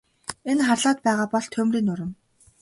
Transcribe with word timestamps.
Энэ 0.51 0.63
харлаад 0.69 0.99
байгаа 1.05 1.27
бол 1.31 1.45
түймрийн 1.53 1.85
нурам. 1.87 2.11